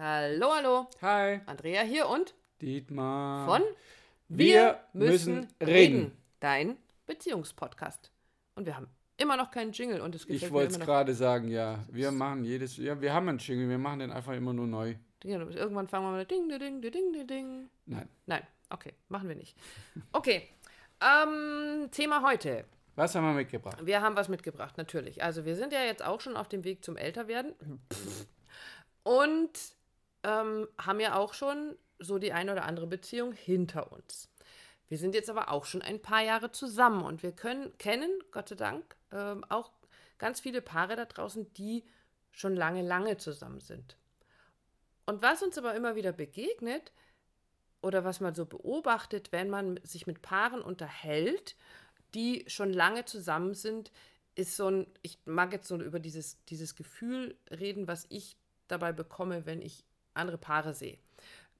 Hallo, 0.00 0.52
hallo. 0.54 0.86
Hi. 1.02 1.40
Andrea 1.46 1.82
hier 1.82 2.08
und 2.08 2.32
Dietmar. 2.62 3.46
von 3.46 3.62
Wir 4.28 4.78
müssen 4.92 5.48
reden. 5.60 6.12
Dein 6.38 6.76
Beziehungspodcast. 7.06 8.12
Und 8.54 8.66
wir 8.66 8.76
haben 8.76 8.86
immer 9.16 9.36
noch 9.36 9.50
keinen 9.50 9.72
Jingle 9.72 10.00
und 10.00 10.14
es 10.14 10.24
gefällt 10.24 10.42
Ich 10.44 10.52
wollte 10.52 10.74
es 10.74 10.78
gerade 10.78 11.14
sagen, 11.14 11.48
ja. 11.48 11.80
Wir 11.90 12.12
machen 12.12 12.44
jedes. 12.44 12.76
Ja, 12.76 13.00
wir 13.00 13.12
haben 13.12 13.28
einen 13.28 13.38
Jingle, 13.38 13.68
wir 13.68 13.78
machen 13.78 13.98
den 13.98 14.12
einfach 14.12 14.34
immer 14.34 14.52
nur 14.52 14.68
neu. 14.68 14.94
Ja, 15.24 15.40
Irgendwann 15.40 15.88
fangen 15.88 16.12
wir 16.12 16.18
mit 16.18 16.30
Ding, 16.30 16.48
ding, 16.48 16.80
ding, 16.80 16.92
ding, 16.92 17.26
ding. 17.26 17.70
Nein. 17.86 18.08
Nein, 18.26 18.42
okay, 18.70 18.92
machen 19.08 19.28
wir 19.28 19.34
nicht. 19.34 19.56
Okay, 20.12 20.48
ähm, 21.00 21.88
Thema 21.90 22.22
heute. 22.22 22.66
Was 22.94 23.16
haben 23.16 23.24
wir 23.24 23.34
mitgebracht? 23.34 23.84
Wir 23.84 24.00
haben 24.00 24.14
was 24.14 24.28
mitgebracht, 24.28 24.78
natürlich. 24.78 25.24
Also 25.24 25.44
wir 25.44 25.56
sind 25.56 25.72
ja 25.72 25.82
jetzt 25.82 26.04
auch 26.04 26.20
schon 26.20 26.36
auf 26.36 26.48
dem 26.48 26.62
Weg 26.62 26.84
zum 26.84 26.96
Älterwerden. 26.96 27.52
Und 29.02 29.50
ähm, 30.22 30.68
haben 30.78 31.00
ja 31.00 31.16
auch 31.16 31.34
schon 31.34 31.76
so 31.98 32.18
die 32.18 32.32
eine 32.32 32.52
oder 32.52 32.64
andere 32.64 32.86
Beziehung 32.86 33.32
hinter 33.32 33.92
uns. 33.92 34.30
Wir 34.88 34.98
sind 34.98 35.14
jetzt 35.14 35.28
aber 35.28 35.50
auch 35.50 35.64
schon 35.64 35.82
ein 35.82 36.00
paar 36.00 36.22
Jahre 36.22 36.50
zusammen 36.50 37.04
und 37.04 37.22
wir 37.22 37.32
können 37.32 37.76
kennen, 37.78 38.10
Gott 38.30 38.48
sei 38.48 38.54
Dank, 38.54 38.96
ähm, 39.12 39.44
auch 39.48 39.70
ganz 40.18 40.40
viele 40.40 40.62
Paare 40.62 40.96
da 40.96 41.04
draußen, 41.04 41.52
die 41.54 41.84
schon 42.32 42.54
lange, 42.54 42.82
lange 42.82 43.16
zusammen 43.18 43.60
sind. 43.60 43.96
Und 45.06 45.22
was 45.22 45.42
uns 45.42 45.58
aber 45.58 45.74
immer 45.74 45.94
wieder 45.94 46.12
begegnet 46.12 46.92
oder 47.82 48.04
was 48.04 48.20
man 48.20 48.34
so 48.34 48.46
beobachtet, 48.46 49.32
wenn 49.32 49.50
man 49.50 49.80
sich 49.82 50.06
mit 50.06 50.22
Paaren 50.22 50.62
unterhält, 50.62 51.56
die 52.14 52.44
schon 52.46 52.72
lange 52.72 53.04
zusammen 53.04 53.54
sind, 53.54 53.92
ist 54.34 54.56
so 54.56 54.70
ein, 54.70 54.86
ich 55.02 55.18
mag 55.24 55.52
jetzt 55.52 55.68
so 55.68 55.76
über 55.76 55.98
dieses, 55.98 56.44
dieses 56.46 56.76
Gefühl 56.76 57.36
reden, 57.50 57.88
was 57.88 58.06
ich 58.08 58.36
dabei 58.68 58.92
bekomme, 58.92 59.46
wenn 59.46 59.60
ich 59.60 59.84
andere 60.18 60.38
Paare 60.38 60.74
sehe. 60.74 60.98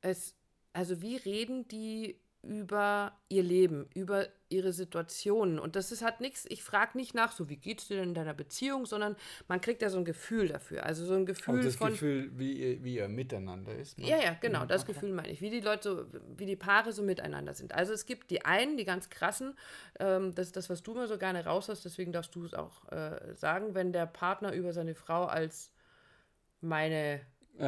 Es, 0.01 0.35
also 0.73 1.01
wie 1.03 1.17
reden 1.17 1.67
die 1.69 2.21
über 2.43 3.13
ihr 3.29 3.43
Leben, 3.43 3.89
über 3.95 4.29
ihre 4.49 4.73
Situationen. 4.73 5.59
Und 5.59 5.77
das 5.77 5.91
ist 5.91 6.03
halt 6.03 6.21
nichts, 6.21 6.47
ich 6.49 6.63
frage 6.63 6.97
nicht 6.97 7.15
nach, 7.15 7.33
so 7.33 7.49
wie 7.49 7.57
geht's 7.57 7.89
dir 7.89 7.97
denn 7.97 8.11
in 8.11 8.15
deiner 8.15 8.33
Beziehung, 8.33 8.87
sondern 8.87 9.17
man 9.49 9.61
kriegt 9.61 9.83
ja 9.83 9.91
so 9.91 9.99
ein 9.99 10.05
Gefühl 10.05 10.49
dafür. 10.49 10.87
Also 10.87 11.05
so 11.05 11.15
ein 11.15 11.27
Gefühl 11.27 11.59
Auch 11.59 11.65
das 11.65 11.77
von. 11.77 11.91
Gefühl, 11.91 12.31
wie 12.39 12.53
ihr, 12.53 12.85
wie 12.85 12.97
ihr 12.97 13.09
miteinander 13.09 13.75
ist. 13.75 13.99
ne? 13.99 14.09
Ja, 14.09 14.19
ja, 14.19 14.37
genau, 14.41 14.65
das 14.65 14.87
Gefühl 14.87 15.13
meine 15.13 15.31
ich. 15.31 15.41
Wie 15.41 15.51
die 15.51 15.61
Leute, 15.61 15.83
so, 15.83 16.07
wie 16.37 16.47
die 16.47 16.57
Paare 16.57 16.93
so 16.93 17.03
miteinander 17.03 17.55
sind. 17.55 17.75
Also 17.75 17.93
es 17.93 18.07
gibt 18.07 18.31
die 18.31 18.45
einen, 18.45 18.77
die 18.77 18.85
ganz 18.85 19.11
krassen, 19.11 19.55
ähm, 19.99 20.35
das 20.35 20.47
ist 20.47 20.57
das, 20.57 20.71
was 20.71 20.83
du 20.83 20.93
immer 20.93 21.09
so 21.09 21.19
gerne 21.19 21.45
raus 21.45 21.69
hast, 21.69 21.85
deswegen 21.85 22.13
darfst 22.13 22.35
du 22.35 22.45
es 22.45 22.55
auch 22.55 22.91
äh, 22.93 23.35
sagen, 23.35 23.75
wenn 23.75 23.93
der 23.93 24.07
Partner 24.07 24.53
über 24.53 24.73
seine 24.73 24.95
Frau 24.95 25.27
als 25.27 25.73
meine, 26.61 27.21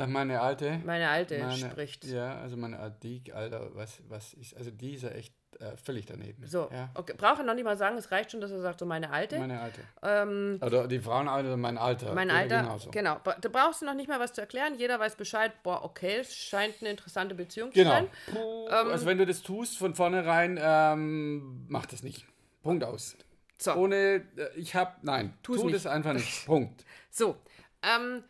meine 0.06 0.40
alte. 0.40 0.80
meine 0.84 1.08
Alte 1.08 1.38
meine, 1.38 1.56
spricht. 1.56 2.04
Ja, 2.04 2.38
also 2.40 2.56
meine 2.56 2.78
alte, 2.78 2.96
die, 3.02 3.32
Alter, 3.32 3.70
was, 3.74 4.00
was 4.08 4.32
ist. 4.34 4.56
Also 4.56 4.70
die 4.70 4.94
ist 4.94 5.02
ja 5.02 5.10
echt 5.10 5.34
äh, 5.58 5.76
völlig 5.76 6.06
daneben. 6.06 6.46
So, 6.46 6.68
Ja. 6.72 6.88
okay, 6.94 7.14
brauche 7.16 7.42
noch 7.44 7.54
nicht 7.54 7.64
mal 7.64 7.76
sagen, 7.76 7.96
es 7.98 8.10
reicht 8.12 8.30
schon, 8.30 8.40
dass 8.40 8.50
er 8.50 8.60
sagt, 8.60 8.78
so 8.78 8.86
meine 8.86 9.10
Alte. 9.10 9.38
Meine 9.38 9.60
alte. 9.60 9.80
ähm, 10.02 10.58
Oder 10.64 10.86
die 10.86 11.00
Frauenalter, 11.00 11.56
mein 11.56 11.76
Alter. 11.76 12.14
mein 12.14 12.30
Alter, 12.30 12.62
Genauso. 12.62 12.90
genau. 12.90 13.18
Da 13.24 13.48
brauchst 13.48 13.82
du 13.82 13.86
noch 13.86 13.94
nicht 13.94 14.08
mal 14.08 14.20
was 14.20 14.32
zu 14.32 14.40
erklären. 14.40 14.74
Jeder 14.78 14.98
weiß 15.00 15.16
Bescheid. 15.16 15.52
Boah, 15.62 15.84
okay, 15.84 16.18
es 16.20 16.34
scheint 16.34 16.76
eine 16.80 16.90
interessante 16.90 17.34
Beziehung 17.34 17.70
zu 17.72 17.78
Genau. 17.80 17.90
sein. 17.90 18.08
Puh, 18.32 18.68
Ähm, 18.68 18.88
also 18.90 19.06
wenn 19.06 19.18
du 19.18 19.26
das 19.26 19.42
tust 19.42 19.76
von 19.76 19.94
vornherein, 19.94 20.58
ähm, 20.62 21.66
mach 21.68 21.86
das 21.86 22.02
nicht. 22.02 22.26
Punkt 22.62 22.84
aus. 22.84 23.16
So. 23.58 23.74
Ohne, 23.74 23.96
äh, 24.36 24.48
ich 24.56 24.74
hab, 24.74 25.02
nein, 25.04 25.34
Tu's 25.42 25.58
tu 25.60 25.64
nicht. 25.66 25.74
das 25.76 25.86
einfach 25.86 26.12
nicht. 26.14 26.46
Punkt. 26.46 26.84
So, 27.10 27.36
ähm, 27.82 28.22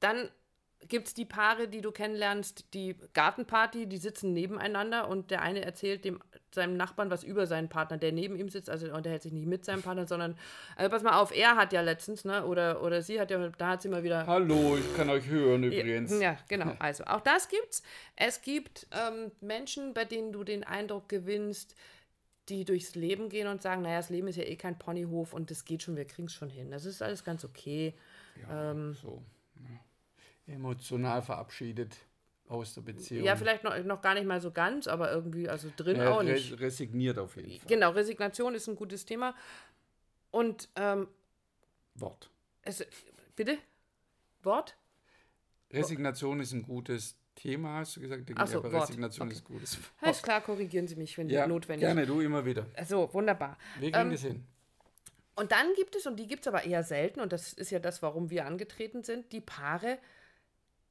dann 0.00 0.30
gibt 0.86 1.08
es 1.08 1.14
die 1.14 1.24
Paare, 1.24 1.68
die 1.68 1.80
du 1.80 1.90
kennenlernst, 1.90 2.72
die 2.72 2.96
Gartenparty, 3.12 3.86
die 3.86 3.98
sitzen 3.98 4.32
nebeneinander 4.32 5.08
und 5.08 5.30
der 5.30 5.42
eine 5.42 5.64
erzählt 5.64 6.04
dem 6.04 6.20
seinem 6.54 6.76
Nachbarn 6.76 7.10
was 7.10 7.24
über 7.24 7.46
seinen 7.46 7.68
Partner, 7.68 7.98
der 7.98 8.12
neben 8.12 8.36
ihm 8.36 8.48
sitzt, 8.48 8.70
also 8.70 8.86
er 8.86 8.94
unterhält 8.94 9.22
sich 9.22 9.32
nicht 9.32 9.46
mit 9.46 9.64
seinem 9.64 9.82
Partner, 9.82 10.06
sondern, 10.06 10.36
also 10.76 10.90
pass 10.90 11.02
mal 11.02 11.20
auf, 11.20 11.34
er 11.36 11.56
hat 11.56 11.72
ja 11.72 11.82
letztens, 11.82 12.24
ne, 12.24 12.44
oder, 12.46 12.82
oder 12.82 13.02
sie 13.02 13.20
hat 13.20 13.30
ja, 13.30 13.48
da 13.50 13.68
hat 13.68 13.82
sie 13.82 13.88
mal 13.88 14.02
wieder 14.02 14.26
Hallo, 14.26 14.78
ich 14.78 14.96
kann 14.96 15.10
euch 15.10 15.26
hören 15.26 15.64
übrigens. 15.64 16.18
ja, 16.20 16.38
genau. 16.48 16.74
Also 16.78 17.04
auch 17.04 17.20
das 17.20 17.48
gibt's. 17.48 17.82
Es 18.16 18.40
gibt 18.40 18.86
ähm, 18.92 19.30
Menschen, 19.40 19.92
bei 19.94 20.04
denen 20.04 20.32
du 20.32 20.42
den 20.42 20.64
Eindruck 20.64 21.08
gewinnst, 21.08 21.74
die 22.48 22.64
durchs 22.64 22.94
Leben 22.94 23.28
gehen 23.28 23.46
und 23.46 23.60
sagen, 23.60 23.82
naja, 23.82 23.98
das 23.98 24.08
Leben 24.10 24.28
ist 24.28 24.36
ja 24.36 24.44
eh 24.44 24.56
kein 24.56 24.78
Ponyhof 24.78 25.34
und 25.34 25.50
das 25.50 25.64
geht 25.64 25.82
schon, 25.82 25.96
wir 25.96 26.06
kriegen 26.06 26.28
es 26.28 26.32
schon 26.32 26.48
hin. 26.48 26.70
Das 26.70 26.86
ist 26.86 27.02
alles 27.02 27.24
ganz 27.24 27.44
okay. 27.44 27.94
Ähm, 28.50 28.94
So. 28.94 29.22
Emotional 30.48 31.22
verabschiedet 31.22 31.96
aus 32.48 32.74
der 32.74 32.80
Beziehung. 32.80 33.26
ja, 33.26 33.36
vielleicht 33.36 33.62
noch, 33.64 33.76
noch 33.84 34.00
gar 34.00 34.14
nicht 34.14 34.26
mal 34.26 34.40
so 34.40 34.50
ganz, 34.50 34.86
aber 34.88 35.12
irgendwie, 35.12 35.48
also 35.48 35.70
drin 35.76 36.00
Äh, 36.00 36.06
auch 36.06 36.22
nicht. 36.22 36.58
Resigniert 36.58 37.18
auf 37.18 37.36
jeden 37.36 37.50
Fall. 37.50 37.68
Genau, 37.68 37.90
Resignation 37.90 38.54
ist 38.54 38.66
ein 38.68 38.76
gutes 38.76 39.04
Thema. 39.04 39.34
Und 40.30 40.68
ähm, 40.76 41.08
Wort. 41.94 42.30
es, 42.62 42.84
bitte? 43.36 43.58
Wort? 44.42 44.76
Resignation 45.70 46.40
ist 46.40 46.52
ein 46.52 46.62
gutes 46.62 47.16
Thema, 47.34 47.78
hast 47.78 47.96
du 47.96 48.00
gesagt? 48.00 48.24
Ach 48.34 48.46
so, 48.46 48.58
aber 48.58 48.72
Wort. 48.72 48.88
Resignation 48.88 49.28
Okay. 49.28 49.36
ist 49.36 49.42
ein 49.42 49.54
gutes 49.54 49.78
Alles 50.00 50.22
klar, 50.22 50.40
korrigieren 50.40 50.88
Sie 50.88 50.96
mich, 50.96 51.16
wenn 51.18 51.28
Ja, 51.28 51.46
notwendig. 51.46 51.86
gerne, 51.86 52.06
du 52.06 52.20
immer 52.20 52.44
wieder. 52.44 52.66
Also, 52.74 53.12
wunderbar. 53.12 53.58
Wir 53.78 53.92
kriegen 53.92 54.06
Ähm, 54.06 54.12
das 54.12 54.22
hin. 54.22 54.44
Und 55.36 55.52
dann 55.52 55.72
gibt 55.74 55.94
es, 55.94 56.06
und 56.06 56.16
die 56.16 56.26
gibt 56.26 56.42
es 56.42 56.48
aber 56.48 56.64
eher 56.64 56.82
selten, 56.82 57.20
und 57.20 57.32
das 57.32 57.52
ist 57.52 57.70
ja 57.70 57.78
das, 57.78 58.02
warum 58.02 58.30
wir 58.30 58.46
angetreten 58.46 59.04
sind, 59.04 59.30
die 59.32 59.40
Paare, 59.40 59.98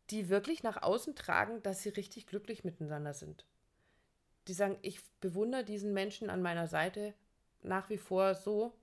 die 0.10 0.30
wirklich 0.30 0.64
nach 0.64 0.82
außen 0.82 1.16
tragen, 1.16 1.62
dass 1.64 1.84
sie 1.84 1.90
richtig 1.90 2.28
glücklich 2.28 2.64
miteinander 2.64 3.14
sind. 3.14 3.46
Die 4.48 4.54
sagen, 4.54 4.78
ich 4.82 5.02
bewundere 5.20 5.66
diesen 5.66 5.94
Menschen 5.94 6.30
an 6.30 6.42
meiner 6.42 6.68
Seite 6.68 7.14
nach 7.64 7.90
wie 7.90 7.98
vor 7.98 8.36
so. 8.36 8.74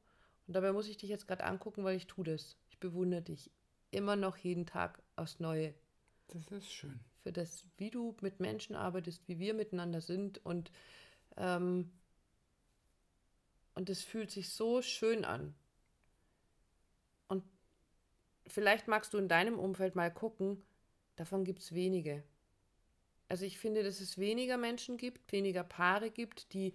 Und 0.46 0.54
dabei 0.54 0.72
muss 0.72 0.88
ich 0.88 0.98
dich 0.98 1.08
jetzt 1.08 1.26
gerade 1.26 1.44
angucken, 1.44 1.84
weil 1.84 1.96
ich 1.96 2.06
tue 2.06 2.24
das. 2.24 2.56
Ich 2.68 2.78
bewundere 2.78 3.22
dich 3.22 3.50
immer 3.90 4.16
noch 4.16 4.36
jeden 4.36 4.66
Tag 4.66 5.02
aufs 5.16 5.40
Neue. 5.40 5.74
Das 6.28 6.48
ist 6.48 6.70
schön. 6.70 7.00
Für 7.22 7.32
das, 7.32 7.64
wie 7.78 7.90
du 7.90 8.14
mit 8.20 8.40
Menschen 8.40 8.76
arbeitest, 8.76 9.26
wie 9.26 9.38
wir 9.38 9.54
miteinander 9.54 10.02
sind. 10.02 10.44
Und, 10.44 10.70
ähm, 11.38 11.90
und 13.74 13.88
es 13.88 14.02
fühlt 14.02 14.30
sich 14.30 14.50
so 14.50 14.82
schön 14.82 15.24
an. 15.24 15.54
Und 17.28 17.42
vielleicht 18.46 18.88
magst 18.88 19.14
du 19.14 19.18
in 19.18 19.28
deinem 19.28 19.58
Umfeld 19.58 19.94
mal 19.94 20.12
gucken, 20.12 20.62
davon 21.16 21.44
gibt 21.44 21.62
es 21.62 21.74
wenige. 21.74 22.22
Also 23.28 23.44
ich 23.44 23.58
finde, 23.58 23.82
dass 23.82 24.00
es 24.00 24.18
weniger 24.18 24.56
Menschen 24.56 24.96
gibt, 24.96 25.32
weniger 25.32 25.64
Paare 25.64 26.10
gibt, 26.10 26.52
die 26.52 26.74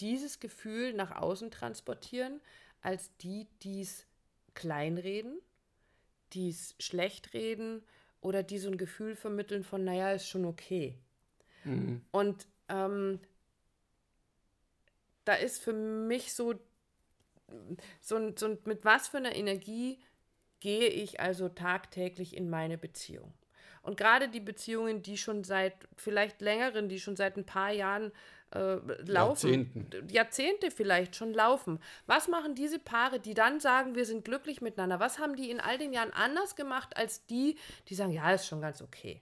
dieses 0.00 0.40
Gefühl 0.40 0.92
nach 0.92 1.12
außen 1.12 1.50
transportieren, 1.50 2.40
als 2.82 3.16
die, 3.18 3.46
die 3.62 3.80
es 3.80 4.06
kleinreden, 4.54 5.40
die 6.32 6.50
es 6.50 6.74
schlecht 6.78 7.34
reden 7.34 7.82
oder 8.20 8.42
die 8.42 8.58
so 8.58 8.68
ein 8.68 8.76
Gefühl 8.76 9.16
vermitteln 9.16 9.64
von, 9.64 9.84
naja, 9.84 10.12
ist 10.12 10.28
schon 10.28 10.44
okay. 10.44 10.98
Mhm. 11.64 12.02
Und 12.10 12.46
ähm, 12.68 13.20
da 15.24 15.34
ist 15.34 15.62
für 15.62 15.72
mich 15.72 16.32
so, 16.32 16.54
so, 18.00 18.16
ein, 18.16 18.36
so 18.36 18.46
ein, 18.46 18.58
mit 18.64 18.84
was 18.84 19.08
für 19.08 19.18
einer 19.18 19.34
Energie 19.34 19.98
gehe 20.60 20.88
ich 20.88 21.20
also 21.20 21.48
tagtäglich 21.48 22.36
in 22.36 22.48
meine 22.48 22.78
Beziehung. 22.78 23.32
Und 23.82 23.96
gerade 23.96 24.28
die 24.28 24.40
Beziehungen, 24.40 25.02
die 25.02 25.16
schon 25.16 25.44
seit 25.44 25.74
vielleicht 25.96 26.40
längeren, 26.40 26.88
die 26.88 27.00
schon 27.00 27.16
seit 27.16 27.36
ein 27.36 27.44
paar 27.44 27.72
Jahren 27.72 28.12
äh, 28.54 28.76
laufen, 29.06 29.50
Jahrzehnten. 29.50 30.08
Jahrzehnte 30.08 30.70
vielleicht 30.70 31.16
schon 31.16 31.32
laufen. 31.32 31.80
Was 32.06 32.28
machen 32.28 32.54
diese 32.54 32.78
Paare, 32.78 33.18
die 33.18 33.34
dann 33.34 33.60
sagen, 33.60 33.94
wir 33.94 34.04
sind 34.04 34.24
glücklich 34.24 34.60
miteinander? 34.60 35.00
Was 35.00 35.18
haben 35.18 35.36
die 35.36 35.50
in 35.50 35.60
all 35.60 35.78
den 35.78 35.92
Jahren 35.92 36.12
anders 36.12 36.54
gemacht 36.54 36.96
als 36.96 37.26
die, 37.26 37.56
die 37.88 37.94
sagen, 37.94 38.12
ja, 38.12 38.30
ist 38.32 38.46
schon 38.46 38.60
ganz 38.60 38.82
okay? 38.82 39.20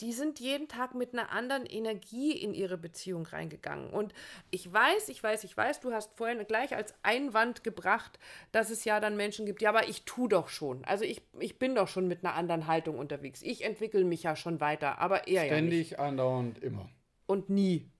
Die 0.00 0.12
sind 0.12 0.40
jeden 0.40 0.68
Tag 0.68 0.94
mit 0.94 1.12
einer 1.12 1.30
anderen 1.30 1.64
Energie 1.64 2.32
in 2.32 2.52
ihre 2.52 2.76
Beziehung 2.76 3.26
reingegangen. 3.26 3.90
Und 3.90 4.12
ich 4.50 4.70
weiß, 4.70 5.08
ich 5.08 5.22
weiß, 5.22 5.44
ich 5.44 5.56
weiß, 5.56 5.80
du 5.80 5.92
hast 5.92 6.16
vorhin 6.16 6.44
gleich 6.46 6.74
als 6.74 6.94
Einwand 7.02 7.64
gebracht, 7.64 8.18
dass 8.52 8.70
es 8.70 8.84
ja 8.84 9.00
dann 9.00 9.16
Menschen 9.16 9.46
gibt, 9.46 9.62
ja, 9.62 9.70
aber 9.70 9.88
ich 9.88 10.04
tu 10.04 10.28
doch 10.28 10.48
schon. 10.48 10.84
Also 10.84 11.04
ich, 11.04 11.22
ich 11.38 11.58
bin 11.58 11.74
doch 11.74 11.88
schon 11.88 12.08
mit 12.08 12.24
einer 12.24 12.34
anderen 12.34 12.66
Haltung 12.66 12.98
unterwegs. 12.98 13.40
Ich 13.42 13.64
entwickle 13.64 14.04
mich 14.04 14.22
ja 14.22 14.36
schon 14.36 14.60
weiter, 14.60 14.98
aber 14.98 15.28
er 15.28 15.44
ja 15.44 15.60
nicht. 15.60 15.88
Ständig, 15.88 15.98
andauernd, 15.98 16.58
immer. 16.62 16.90
Und 17.26 17.48
nie. 17.48 17.90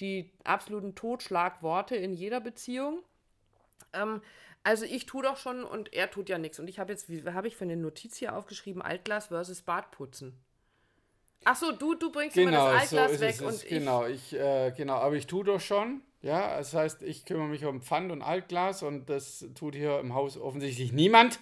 Die 0.00 0.30
absoluten 0.44 0.94
Totschlagworte 0.94 1.96
in 1.96 2.12
jeder 2.12 2.40
Beziehung. 2.40 3.02
Ähm, 3.92 4.20
also 4.62 4.84
ich 4.84 5.06
tue 5.06 5.22
doch 5.22 5.38
schon 5.38 5.64
und 5.64 5.94
er 5.94 6.10
tut 6.10 6.28
ja 6.28 6.36
nichts. 6.36 6.58
Und 6.58 6.68
ich 6.68 6.78
habe 6.78 6.92
jetzt, 6.92 7.08
wie 7.08 7.24
habe 7.24 7.48
ich 7.48 7.56
für 7.56 7.64
eine 7.64 7.76
Notiz 7.76 8.16
hier 8.16 8.36
aufgeschrieben, 8.36 8.82
Altglas 8.82 9.28
versus 9.28 9.62
Badputzen. 9.62 10.38
Ach 11.44 11.56
so, 11.56 11.72
du, 11.72 11.94
du 11.94 12.10
bringst 12.12 12.36
immer 12.36 12.50
Genau, 12.50 12.72
das 12.72 12.90
so 12.90 12.98
Altglas 12.98 13.12
ist 13.12 13.20
weg 13.20 13.34
es. 13.36 13.40
und 13.42 13.48
es 13.48 13.62
ich, 13.64 13.68
genau, 13.70 14.06
ich, 14.06 14.34
äh, 14.34 14.72
genau, 14.76 14.94
aber 14.96 15.14
ich 15.16 15.26
tue 15.26 15.44
doch 15.44 15.60
schon. 15.60 16.02
Ja, 16.20 16.56
das 16.58 16.74
heißt, 16.74 17.02
ich 17.02 17.24
kümmere 17.24 17.46
mich 17.48 17.64
um 17.64 17.80
Pfand 17.80 18.10
und 18.10 18.22
Altglas 18.22 18.82
und 18.82 19.08
das 19.08 19.46
tut 19.54 19.74
hier 19.76 20.00
im 20.00 20.14
Haus 20.14 20.36
offensichtlich 20.36 20.92
niemand. 20.92 21.38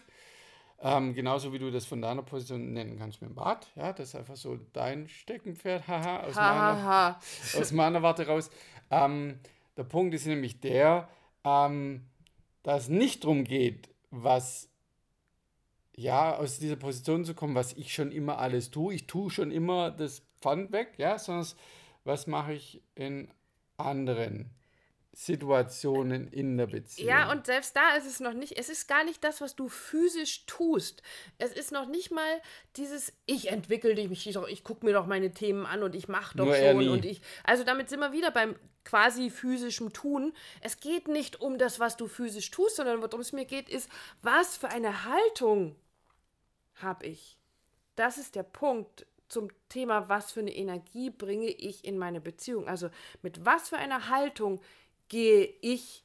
Ähm, 0.82 1.14
genauso 1.14 1.54
wie 1.54 1.58
du 1.58 1.70
das 1.70 1.86
von 1.86 2.02
deiner 2.02 2.22
Position 2.22 2.74
nennen 2.74 2.98
kannst 2.98 3.22
mit 3.22 3.30
dem 3.30 3.34
Bad. 3.34 3.66
Ja, 3.76 3.94
das 3.94 4.08
ist 4.10 4.14
einfach 4.14 4.36
so 4.36 4.58
dein 4.74 5.08
Steckenpferd, 5.08 5.88
haha, 5.88 6.20
aus, 6.20 6.36
Ha, 6.36 6.54
meiner, 6.54 6.82
ha. 6.84 7.20
aus 7.58 7.72
meiner 7.72 8.02
Warte 8.02 8.26
raus. 8.26 8.50
Ähm, 8.90 9.40
der 9.78 9.84
Punkt 9.84 10.14
ist 10.14 10.26
nämlich 10.26 10.60
der, 10.60 11.08
ähm, 11.44 12.04
dass 12.62 12.84
es 12.84 12.88
nicht 12.90 13.24
darum 13.24 13.44
geht, 13.44 13.88
was 14.10 14.68
ja, 15.96 16.36
aus 16.36 16.58
dieser 16.58 16.76
Position 16.76 17.24
zu 17.24 17.34
kommen, 17.34 17.54
was 17.54 17.72
ich 17.72 17.92
schon 17.92 18.12
immer 18.12 18.38
alles 18.38 18.70
tue. 18.70 18.94
Ich 18.94 19.06
tue 19.06 19.30
schon 19.30 19.50
immer 19.50 19.90
das 19.90 20.22
Pfand 20.40 20.70
weg, 20.70 20.92
ja, 20.98 21.18
sondern 21.18 21.46
was 22.04 22.26
mache 22.26 22.52
ich 22.52 22.82
in 22.94 23.28
anderen 23.78 24.50
Situationen 25.12 26.28
in 26.28 26.58
der 26.58 26.66
Beziehung. 26.66 27.08
Ja, 27.08 27.32
und 27.32 27.46
selbst 27.46 27.74
da 27.74 27.96
ist 27.96 28.04
es 28.04 28.20
noch 28.20 28.34
nicht, 28.34 28.58
es 28.58 28.68
ist 28.68 28.86
gar 28.86 29.02
nicht 29.02 29.24
das, 29.24 29.40
was 29.40 29.56
du 29.56 29.70
physisch 29.70 30.44
tust. 30.44 31.02
Es 31.38 31.52
ist 31.52 31.72
noch 31.72 31.88
nicht 31.88 32.10
mal 32.10 32.42
dieses, 32.76 33.14
ich 33.24 33.48
entwickle 33.48 33.94
dich, 33.94 34.10
ich, 34.10 34.36
ich 34.36 34.62
gucke 34.62 34.84
mir 34.84 34.92
doch 34.92 35.06
meine 35.06 35.30
Themen 35.30 35.64
an 35.64 35.82
und 35.82 35.94
ich 35.94 36.08
mache 36.08 36.36
doch 36.36 36.44
Nur 36.44 36.54
schon 36.54 36.88
und 36.90 37.06
ich. 37.06 37.22
Also 37.44 37.64
damit 37.64 37.88
sind 37.88 38.00
wir 38.00 38.12
wieder 38.12 38.30
beim 38.30 38.56
quasi 38.84 39.30
physischen 39.30 39.94
Tun. 39.94 40.34
Es 40.60 40.80
geht 40.80 41.08
nicht 41.08 41.40
um 41.40 41.56
das, 41.56 41.80
was 41.80 41.96
du 41.96 42.08
physisch 42.08 42.50
tust, 42.50 42.76
sondern 42.76 43.00
worum 43.00 43.20
es 43.20 43.32
mir 43.32 43.46
geht, 43.46 43.70
ist, 43.70 43.88
was 44.20 44.58
für 44.58 44.68
eine 44.68 45.06
Haltung 45.06 45.76
habe 46.76 47.06
ich. 47.06 47.38
Das 47.94 48.18
ist 48.18 48.34
der 48.34 48.42
Punkt 48.42 49.06
zum 49.28 49.48
Thema, 49.68 50.08
was 50.08 50.32
für 50.32 50.40
eine 50.40 50.54
Energie 50.54 51.10
bringe 51.10 51.48
ich 51.48 51.84
in 51.84 51.98
meine 51.98 52.20
Beziehung. 52.20 52.68
Also 52.68 52.90
mit 53.22 53.44
was 53.44 53.68
für 53.68 53.76
einer 53.76 54.08
Haltung 54.08 54.60
gehe 55.08 55.52
ich 55.60 56.04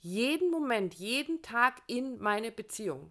jeden 0.00 0.50
Moment, 0.50 0.94
jeden 0.94 1.42
Tag 1.42 1.82
in 1.86 2.18
meine 2.20 2.52
Beziehung. 2.52 3.10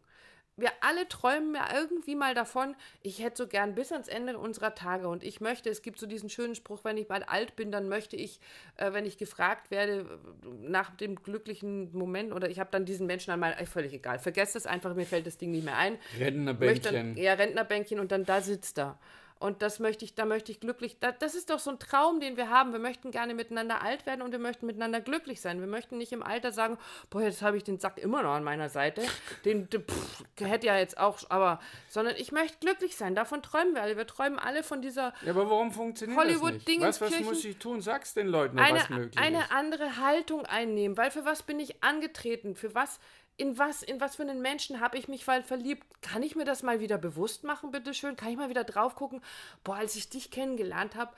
Wir 0.57 0.69
alle 0.81 1.07
träumen 1.07 1.53
ja 1.53 1.67
irgendwie 1.73 2.15
mal 2.15 2.33
davon, 2.33 2.75
ich 3.01 3.21
hätte 3.21 3.43
so 3.43 3.47
gern 3.47 3.75
bis 3.75 3.91
ans 3.91 4.07
Ende 4.07 4.37
unserer 4.37 4.73
Tage 4.73 5.07
und 5.07 5.23
ich 5.23 5.41
möchte, 5.41 5.69
es 5.69 5.81
gibt 5.81 5.99
so 5.99 6.07
diesen 6.07 6.29
schönen 6.29 6.55
Spruch, 6.55 6.83
wenn 6.83 6.97
ich 6.97 7.07
bald 7.07 7.27
alt 7.27 7.55
bin, 7.55 7.71
dann 7.71 7.89
möchte 7.89 8.15
ich, 8.15 8.39
äh, 8.77 8.93
wenn 8.93 9.05
ich 9.05 9.17
gefragt 9.17 9.69
werde 9.69 10.01
äh, 10.01 10.47
nach 10.61 10.95
dem 10.95 11.15
glücklichen 11.21 11.95
Moment 11.97 12.31
oder 12.31 12.49
ich 12.49 12.59
habe 12.59 12.69
dann 12.71 12.85
diesen 12.85 13.05
Menschen 13.05 13.31
an 13.31 13.39
meiner, 13.39 13.59
äh, 13.59 13.65
völlig 13.65 13.93
egal, 13.93 14.19
vergesst 14.19 14.55
es 14.55 14.65
einfach, 14.65 14.95
mir 14.95 15.05
fällt 15.05 15.27
das 15.27 15.37
Ding 15.37 15.51
nicht 15.51 15.65
mehr 15.65 15.77
ein. 15.77 15.97
Dann, 17.15 17.23
ja, 17.23 17.33
Rentnerbänkchen 17.33 17.99
und 17.99 18.11
dann 18.11 18.25
da 18.25 18.41
sitzt 18.41 18.79
er. 18.79 18.97
Und 19.37 19.61
das 19.61 19.79
möchte 19.79 20.05
ich, 20.05 20.15
da 20.15 20.25
möchte 20.25 20.51
ich 20.51 20.61
glücklich, 20.61 20.97
da, 20.99 21.11
das 21.11 21.35
ist 21.35 21.49
doch 21.49 21.59
so 21.59 21.69
ein 21.69 21.77
Traum, 21.77 22.21
den 22.21 22.37
wir 22.37 22.49
haben. 22.49 22.71
Wir 22.71 22.79
möchten 22.79 23.11
gerne 23.11 23.33
miteinander 23.33 23.81
alt 23.81 24.05
werden 24.05 24.21
und 24.21 24.31
wir 24.31 24.39
möchten 24.39 24.65
miteinander 24.65 25.01
glücklich 25.01 25.41
sein. 25.41 25.59
Wir 25.59 25.67
möchten 25.67 25.97
nicht 25.97 26.13
im 26.13 26.23
Alter 26.23 26.53
sagen, 26.53 26.77
boah, 27.09 27.21
jetzt 27.21 27.41
habe 27.41 27.57
ich 27.57 27.63
den 27.63 27.77
Sack 27.77 27.97
immer 27.97 28.23
noch 28.23 28.31
an 28.31 28.45
meiner 28.45 28.69
Seite. 28.69 29.03
Den, 29.43 29.69
den 29.69 29.83
pff, 29.83 30.23
hätte 30.39 30.67
ja 30.67 30.77
jetzt 30.77 30.97
auch, 30.97 31.19
aber, 31.29 31.59
sondern 31.89 32.15
ich 32.15 32.31
möchte 32.31 32.59
glücklich 32.59 32.95
sein. 32.95 33.13
Davon 33.13 33.43
träumen 33.43 33.75
wir 33.75 33.81
alle. 33.81 33.97
Wir 33.97 34.07
träumen 34.07 34.39
alle 34.39 34.63
von 34.63 34.81
dieser 34.81 35.13
Ja, 35.21 35.31
aber 35.31 35.49
warum 35.49 35.71
funktioniert 35.71 36.17
das 36.17 36.41
nicht? 36.41 36.81
Was, 36.81 37.01
was 37.01 37.19
muss 37.19 37.43
ich 37.43 37.57
tun? 37.57 37.81
Sag's 37.81 38.13
den 38.13 38.27
Leuten, 38.27 38.57
eine, 38.57 38.79
was 38.79 38.89
möglich 38.89 39.17
eine 39.17 39.39
ist. 39.39 39.51
andere 39.51 39.97
Haltung 39.97 40.45
einnehmen. 40.45 40.95
Weil 40.95 41.11
für 41.11 41.25
was 41.25 41.43
bin 41.43 41.59
ich 41.59 41.83
angetreten? 41.83 42.55
Für 42.55 42.73
was, 42.73 42.99
in 43.37 43.57
was, 43.57 43.83
in 43.83 43.99
was 43.99 44.15
für 44.15 44.23
einen 44.23 44.41
Menschen 44.41 44.79
habe 44.79 44.97
ich 44.97 45.07
mich 45.07 45.27
mal 45.27 45.43
verliebt? 45.43 45.85
Kann 46.01 46.23
ich 46.23 46.35
mir 46.35 46.45
das 46.45 46.63
mal 46.63 46.79
wieder 46.79 46.97
bewusst 46.97 47.43
machen, 47.43 47.71
bitteschön? 47.71 48.15
Kann 48.15 48.29
ich 48.29 48.37
mal 48.37 48.49
wieder 48.49 48.63
drauf 48.63 48.95
gucken? 48.95 49.21
Boah, 49.63 49.75
als 49.75 49.95
ich 49.95 50.09
dich 50.09 50.31
kennengelernt 50.31 50.95
habe, 50.95 51.13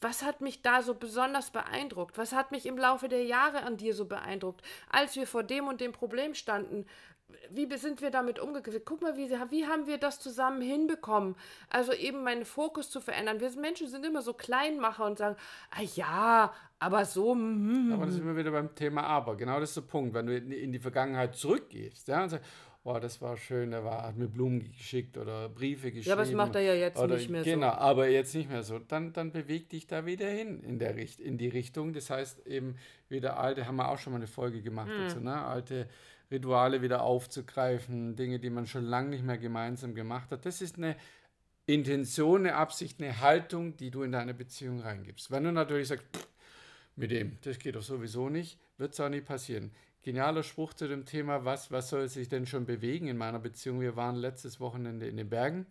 was 0.00 0.22
hat 0.22 0.42
mich 0.42 0.60
da 0.60 0.82
so 0.82 0.94
besonders 0.94 1.50
beeindruckt? 1.50 2.18
Was 2.18 2.32
hat 2.32 2.50
mich 2.50 2.66
im 2.66 2.76
Laufe 2.76 3.08
der 3.08 3.24
Jahre 3.24 3.62
an 3.62 3.78
dir 3.78 3.94
so 3.94 4.04
beeindruckt? 4.04 4.62
Als 4.90 5.16
wir 5.16 5.26
vor 5.26 5.42
dem 5.42 5.66
und 5.66 5.80
dem 5.80 5.92
Problem 5.92 6.34
standen, 6.34 6.86
wie 7.50 7.72
sind 7.76 8.02
wir 8.02 8.10
damit 8.10 8.38
umgegangen? 8.38 8.80
Guck 8.84 9.02
mal, 9.02 9.16
wie, 9.16 9.30
wie 9.30 9.66
haben 9.66 9.86
wir 9.86 9.98
das 9.98 10.20
zusammen 10.20 10.60
hinbekommen? 10.60 11.36
Also 11.70 11.92
eben 11.92 12.22
meinen 12.24 12.44
Fokus 12.44 12.90
zu 12.90 13.00
verändern. 13.00 13.40
Wir 13.40 13.50
Menschen 13.58 13.88
sind 13.88 14.04
immer 14.04 14.22
so 14.22 14.34
Kleinmacher 14.34 15.04
und 15.06 15.18
sagen, 15.18 15.36
ah 15.70 15.82
ja, 15.94 16.52
aber 16.78 17.04
so, 17.04 17.34
mm, 17.34 17.92
Aber 17.92 18.06
da 18.06 18.12
sind 18.12 18.26
wir 18.26 18.36
wieder 18.36 18.50
beim 18.50 18.74
Thema 18.74 19.04
Aber. 19.04 19.36
Genau 19.36 19.60
das 19.60 19.70
ist 19.70 19.76
der 19.76 19.82
Punkt. 19.82 20.14
Wenn 20.14 20.26
du 20.26 20.36
in 20.36 20.50
die- 20.50 20.62
in 20.62 20.72
die 20.72 20.78
Vergangenheit 20.78 21.34
zurückgehst 21.34 22.08
ja, 22.08 22.22
und 22.24 22.30
sagst, 22.30 22.44
oh, 22.84 22.98
das 22.98 23.20
war 23.20 23.36
schön, 23.36 23.72
er 23.72 23.84
war, 23.84 24.02
hat 24.02 24.16
mir 24.16 24.28
Blumen 24.28 24.60
geschickt 24.60 25.16
oder 25.16 25.48
Briefe 25.48 25.90
geschrieben. 25.90 26.12
aber 26.12 26.22
das 26.22 26.32
macht 26.32 26.54
er 26.54 26.60
ja 26.62 26.74
jetzt 26.74 26.98
oder, 26.98 27.16
nicht 27.16 27.30
mehr 27.30 27.42
so. 27.42 27.50
Genau, 27.50 27.70
aber 27.70 28.08
jetzt 28.08 28.34
nicht 28.34 28.50
mehr 28.50 28.62
so. 28.62 28.78
Dann, 28.78 29.12
dann 29.12 29.32
beweg 29.32 29.70
dich 29.70 29.86
da 29.86 30.06
wieder 30.06 30.28
hin 30.28 30.62
in, 30.62 30.78
der 30.78 30.94
Richt 30.94 31.18
in 31.20 31.38
die 31.38 31.48
Richtung. 31.48 31.92
Das 31.94 32.10
heißt 32.10 32.46
eben 32.46 32.76
wieder 33.08 33.38
alte, 33.38 33.66
haben 33.66 33.76
wir 33.76 33.88
auch 33.88 33.98
schon 33.98 34.12
mal 34.12 34.18
eine 34.18 34.26
Folge 34.26 34.62
gemacht 34.62 34.90
Hm. 34.90 34.98
dazu, 35.08 35.20
ne? 35.20 35.44
alte 35.44 35.88
Rituale 36.30 36.82
wieder 36.82 37.02
aufzugreifen, 37.02 38.16
Dinge, 38.16 38.38
die 38.38 38.50
man 38.50 38.66
schon 38.66 38.84
lange 38.84 39.10
nicht 39.10 39.24
mehr 39.24 39.38
gemeinsam 39.38 39.94
gemacht 39.94 40.30
hat. 40.30 40.44
Das 40.46 40.60
ist 40.60 40.76
eine 40.76 40.96
Intention, 41.66 42.40
eine 42.40 42.56
Absicht, 42.56 43.00
eine 43.00 43.20
Haltung, 43.20 43.76
die 43.76 43.90
du 43.90 44.02
in 44.02 44.12
deine 44.12 44.34
Beziehung 44.34 44.80
reingibst. 44.80 45.30
Wenn 45.30 45.44
du 45.44 45.52
natürlich 45.52 45.88
sagst, 45.88 46.04
pff, 46.14 46.28
mit 46.96 47.10
dem, 47.10 47.38
das 47.42 47.58
geht 47.58 47.76
doch 47.76 47.82
sowieso 47.82 48.28
nicht, 48.28 48.58
wird 48.76 48.92
es 48.92 49.00
auch 49.00 49.08
nicht 49.08 49.24
passieren. 49.24 49.72
Genialer 50.04 50.42
Spruch 50.42 50.74
zu 50.74 50.86
dem 50.86 51.06
Thema, 51.06 51.46
was, 51.46 51.70
was 51.70 51.88
soll 51.88 52.06
sich 52.08 52.28
denn 52.28 52.44
schon 52.44 52.66
bewegen 52.66 53.08
in 53.08 53.16
meiner 53.16 53.38
Beziehung? 53.38 53.80
Wir 53.80 53.96
waren 53.96 54.16
letztes 54.16 54.60
Wochenende 54.60 55.08
in 55.08 55.16
den 55.16 55.30
Bergen 55.30 55.66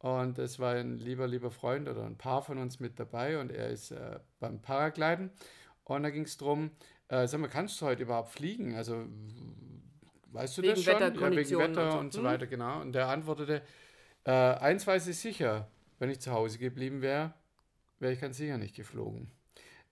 und 0.00 0.36
es 0.40 0.58
war 0.58 0.74
ein 0.74 0.98
lieber, 0.98 1.28
lieber 1.28 1.52
Freund 1.52 1.88
oder 1.88 2.04
ein 2.04 2.18
Paar 2.18 2.42
von 2.42 2.58
uns 2.58 2.80
mit 2.80 2.98
dabei 2.98 3.38
und 3.38 3.52
er 3.52 3.68
ist 3.68 3.92
äh, 3.92 4.18
beim 4.40 4.60
Paragliden 4.60 5.30
und 5.84 6.02
da 6.02 6.10
ging 6.10 6.24
es 6.24 6.36
darum, 6.36 6.72
äh, 7.06 7.28
sag 7.28 7.40
mal, 7.40 7.46
kannst 7.46 7.80
du 7.80 7.86
heute 7.86 8.02
überhaupt 8.02 8.30
fliegen? 8.30 8.74
Also, 8.74 9.06
weißt 10.32 10.58
du 10.58 10.62
Wegen 10.62 10.74
das 10.74 10.82
schon? 10.82 10.92
Ja, 11.00 11.30
wegen 11.30 11.58
Wetter 11.58 11.84
und 11.84 11.92
so. 11.92 11.98
und 11.98 12.12
so 12.14 12.18
Hm? 12.18 12.26
weiter, 12.26 12.46
genau. 12.48 12.80
Und 12.80 12.92
der 12.92 13.06
antwortete, 13.06 13.62
äh, 14.24 14.32
eins 14.32 14.88
weiß 14.88 15.06
ich 15.06 15.18
sicher, 15.18 15.68
wenn 16.00 16.10
ich 16.10 16.18
zu 16.20 16.32
Hause 16.32 16.58
geblieben 16.58 17.00
wäre, 17.00 17.32
wäre 18.00 18.12
ich 18.12 18.20
ganz 18.20 18.38
sicher 18.38 18.58
nicht 18.58 18.74
geflogen. 18.74 19.30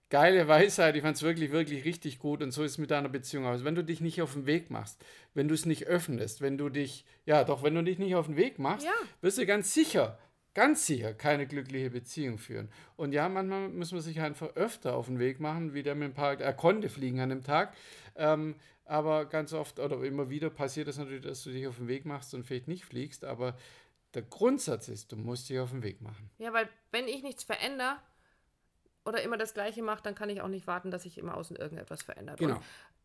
Geile 0.08 0.46
Weisheit, 0.46 0.94
ich 0.94 1.02
fand 1.02 1.16
es 1.16 1.22
wirklich, 1.22 1.50
wirklich 1.50 1.84
richtig 1.84 2.20
gut 2.20 2.40
und 2.40 2.52
so 2.52 2.62
ist 2.62 2.72
es 2.72 2.78
mit 2.78 2.92
deiner 2.92 3.08
Beziehung 3.08 3.44
aus. 3.44 3.64
Wenn 3.64 3.74
du 3.74 3.82
dich 3.82 4.00
nicht 4.00 4.22
auf 4.22 4.34
den 4.34 4.46
Weg 4.46 4.70
machst, 4.70 5.04
wenn 5.34 5.48
du 5.48 5.54
es 5.54 5.66
nicht 5.66 5.86
öffnest, 5.88 6.40
wenn 6.40 6.56
du 6.58 6.68
dich, 6.68 7.04
ja 7.24 7.42
doch, 7.42 7.64
wenn 7.64 7.74
du 7.74 7.82
dich 7.82 7.98
nicht 7.98 8.14
auf 8.14 8.26
den 8.26 8.36
Weg 8.36 8.60
machst, 8.60 8.86
Ja. 8.86 8.92
wirst 9.20 9.38
du 9.38 9.46
ganz 9.46 9.74
sicher, 9.74 10.16
ganz 10.54 10.86
sicher 10.86 11.12
keine 11.12 11.48
glückliche 11.48 11.90
Beziehung 11.90 12.38
führen. 12.38 12.70
Und 12.94 13.12
ja, 13.14 13.28
manchmal 13.28 13.68
muss 13.68 13.90
man 13.90 14.00
sich 14.00 14.20
einfach 14.20 14.54
öfter 14.54 14.94
auf 14.94 15.06
den 15.06 15.18
Weg 15.18 15.40
machen, 15.40 15.74
wie 15.74 15.82
der 15.82 15.96
mit 15.96 16.08
dem 16.10 16.14
Park, 16.14 16.40
er 16.40 16.52
konnte 16.54 16.88
fliegen 16.88 17.18
an 17.18 17.30
dem 17.30 17.42
Tag, 17.42 17.74
ähm, 18.14 18.54
aber 18.84 19.24
ganz 19.26 19.52
oft 19.52 19.80
oder 19.80 20.00
immer 20.04 20.30
wieder 20.30 20.50
passiert 20.50 20.86
es 20.86 20.98
natürlich, 20.98 21.24
dass 21.24 21.42
du 21.42 21.50
dich 21.50 21.66
auf 21.66 21.78
den 21.78 21.88
Weg 21.88 22.04
machst 22.04 22.32
und 22.32 22.44
vielleicht 22.46 22.68
nicht 22.68 22.84
fliegst, 22.84 23.24
aber 23.24 23.56
der 24.14 24.22
Grundsatz 24.22 24.88
ist, 24.88 25.10
du 25.10 25.16
musst 25.16 25.48
dich 25.50 25.58
auf 25.58 25.70
den 25.72 25.82
Weg 25.82 26.00
machen. 26.00 26.30
Ja, 26.38 26.52
weil 26.52 26.68
wenn 26.92 27.08
ich 27.08 27.25
nichts 27.25 27.42
verändere 27.42 27.96
oder 29.06 29.22
immer 29.22 29.38
das 29.38 29.54
Gleiche 29.54 29.82
mache, 29.82 30.02
dann 30.02 30.14
kann 30.14 30.28
ich 30.28 30.40
auch 30.40 30.48
nicht 30.48 30.66
warten, 30.66 30.90
dass 30.90 31.04
sich 31.04 31.16
im 31.18 31.28
Außen 31.28 31.56
irgendetwas 31.56 32.02
verändert. 32.02 32.38
Genau. 32.38 32.56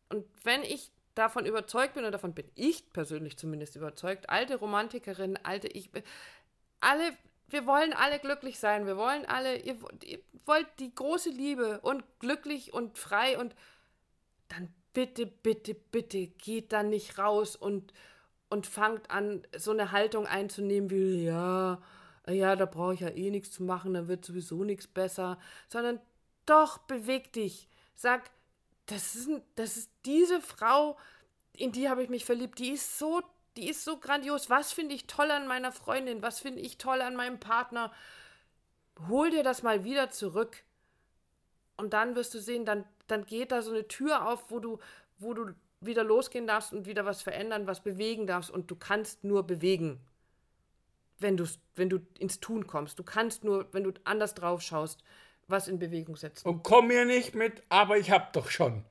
Und, 0.08 0.18
und 0.18 0.26
wenn 0.44 0.62
ich 0.62 0.90
davon 1.14 1.46
überzeugt 1.46 1.94
bin, 1.94 2.04
und 2.04 2.12
davon 2.12 2.34
bin 2.34 2.50
ich 2.54 2.92
persönlich 2.92 3.36
zumindest 3.38 3.76
überzeugt, 3.76 4.30
alte 4.30 4.56
Romantikerinnen, 4.56 5.38
alte 5.44 5.68
ich, 5.68 5.90
alle, 6.80 7.12
wir 7.48 7.66
wollen 7.66 7.92
alle 7.92 8.18
glücklich 8.18 8.58
sein, 8.58 8.86
wir 8.86 8.96
wollen 8.96 9.24
alle, 9.26 9.56
ihr, 9.56 9.76
ihr 10.02 10.18
wollt 10.44 10.66
die 10.78 10.94
große 10.94 11.30
Liebe 11.30 11.80
und 11.80 12.02
glücklich 12.18 12.72
und 12.72 12.98
frei 12.98 13.38
und 13.38 13.54
dann 14.48 14.72
bitte, 14.92 15.26
bitte, 15.26 15.74
bitte 15.74 16.26
geht 16.26 16.72
dann 16.72 16.88
nicht 16.88 17.18
raus 17.18 17.56
und, 17.56 17.92
und 18.48 18.66
fangt 18.66 19.10
an, 19.10 19.46
so 19.56 19.70
eine 19.70 19.92
Haltung 19.92 20.26
einzunehmen 20.26 20.90
wie, 20.90 21.24
ja, 21.24 21.80
ja, 22.28 22.54
da 22.56 22.66
brauche 22.66 22.94
ich 22.94 23.00
ja 23.00 23.08
eh 23.08 23.30
nichts 23.30 23.50
zu 23.50 23.62
machen, 23.64 23.94
dann 23.94 24.08
wird 24.08 24.24
sowieso 24.24 24.64
nichts 24.64 24.86
besser, 24.86 25.38
sondern 25.68 26.00
doch 26.46 26.78
beweg 26.78 27.32
dich. 27.32 27.68
Sag, 27.94 28.30
das 28.86 29.14
ist, 29.14 29.28
das 29.56 29.76
ist 29.76 29.90
diese 30.04 30.40
Frau, 30.40 30.96
in 31.52 31.72
die 31.72 31.88
habe 31.88 32.02
ich 32.02 32.08
mich 32.08 32.24
verliebt, 32.24 32.58
die 32.58 32.70
ist 32.70 32.98
so, 32.98 33.22
die 33.56 33.68
ist 33.68 33.84
so 33.84 33.98
grandios. 33.98 34.50
Was 34.50 34.72
finde 34.72 34.94
ich 34.94 35.06
toll 35.06 35.30
an 35.30 35.46
meiner 35.46 35.72
Freundin? 35.72 36.22
Was 36.22 36.40
finde 36.40 36.60
ich 36.60 36.78
toll 36.78 37.00
an 37.00 37.16
meinem 37.16 37.40
Partner? 37.40 37.92
Hol 39.08 39.30
dir 39.30 39.42
das 39.42 39.62
mal 39.62 39.84
wieder 39.84 40.10
zurück. 40.10 40.64
Und 41.76 41.92
dann 41.92 42.14
wirst 42.14 42.34
du 42.34 42.40
sehen, 42.40 42.64
dann, 42.64 42.84
dann 43.08 43.24
geht 43.24 43.52
da 43.52 43.62
so 43.62 43.72
eine 43.72 43.88
Tür 43.88 44.28
auf, 44.28 44.50
wo 44.50 44.60
du, 44.60 44.78
wo 45.18 45.34
du 45.34 45.54
wieder 45.80 46.04
losgehen 46.04 46.46
darfst 46.46 46.72
und 46.72 46.86
wieder 46.86 47.04
was 47.04 47.22
verändern, 47.22 47.66
was 47.66 47.82
bewegen 47.82 48.26
darfst. 48.26 48.50
Und 48.50 48.70
du 48.70 48.76
kannst 48.76 49.24
nur 49.24 49.42
bewegen, 49.42 50.00
wenn, 51.22 51.36
du's, 51.36 51.58
wenn 51.76 51.88
du 51.88 52.00
ins 52.18 52.40
Tun 52.40 52.66
kommst. 52.66 52.98
Du 52.98 53.02
kannst 53.02 53.44
nur, 53.44 53.66
wenn 53.72 53.84
du 53.84 53.92
anders 54.04 54.34
drauf 54.34 54.60
schaust, 54.60 55.02
was 55.48 55.68
in 55.68 55.78
Bewegung 55.78 56.16
setzen. 56.16 56.48
Und 56.48 56.62
komm 56.62 56.88
mir 56.88 57.04
nicht 57.04 57.34
mit, 57.34 57.62
aber 57.68 57.96
ich 57.98 58.10
hab 58.10 58.32
doch 58.32 58.50
schon. 58.50 58.84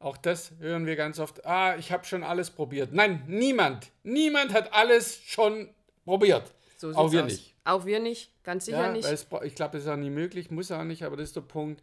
Auch 0.00 0.16
das 0.16 0.52
hören 0.60 0.86
wir 0.86 0.94
ganz 0.94 1.18
oft. 1.18 1.44
Ah, 1.44 1.76
ich 1.76 1.90
habe 1.90 2.04
schon 2.04 2.22
alles 2.22 2.50
probiert. 2.50 2.92
Nein, 2.92 3.24
niemand. 3.26 3.90
Niemand 4.04 4.52
hat 4.52 4.72
alles 4.72 5.20
schon 5.24 5.68
probiert. 6.04 6.54
So 6.76 6.92
auch 6.94 7.10
wir 7.10 7.24
aus. 7.24 7.32
nicht. 7.32 7.54
Auch 7.64 7.84
wir 7.84 7.98
nicht, 8.00 8.32
ganz 8.44 8.64
sicher 8.64 8.86
Ja, 8.86 8.92
nicht. 8.92 9.04
es, 9.04 9.26
ich 9.42 9.54
glaube, 9.54 9.72
das 9.72 9.82
ist 9.82 9.88
auch 9.88 9.96
nie 9.96 10.08
möglich, 10.08 10.50
muss 10.50 10.70
auch 10.70 10.84
nicht, 10.84 11.02
aber 11.02 11.16
das 11.16 11.28
ist 11.28 11.36
der 11.36 11.42
Punkt. 11.42 11.82